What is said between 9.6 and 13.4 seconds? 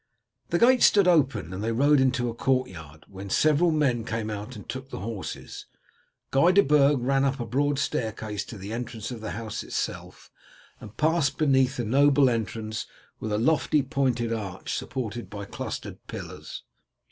itself, and passed beneath a noble entrance with a